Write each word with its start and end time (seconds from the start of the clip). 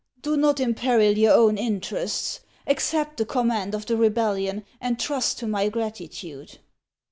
"Do 0.23 0.35
not 0.35 0.59
imperil 0.59 1.15
your 1.15 1.35
own 1.35 1.59
interests; 1.59 2.39
accept 2.65 3.17
the 3.17 3.25
com 3.27 3.49
mand 3.49 3.75
of 3.75 3.85
the 3.85 3.95
rebellion, 3.95 4.65
and 4.81 4.97
trust 4.99 5.37
to 5.37 5.45
my 5.47 5.69
gratitude." 5.69 6.57